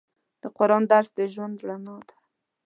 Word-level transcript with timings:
د 0.41 0.43
قرآن 0.57 0.83
درس 0.91 1.09
د 1.17 1.19
ژوند 1.33 1.55
رڼا 1.67 1.95
ده. 2.07 2.15